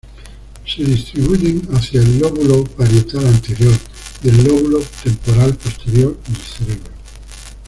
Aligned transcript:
Se 0.65 0.83
distribuyen 0.83 1.61
hacia 1.75 2.01
el 2.01 2.17
"lóbulo 2.17 2.63
parietal 2.63 3.23
anterior" 3.27 3.77
y 4.23 4.29
el 4.29 4.43
"lóbulo 4.47 4.79
temporal 5.03 5.53
posterior" 5.55 6.17
del 6.27 6.37
cerebro. 6.37 6.91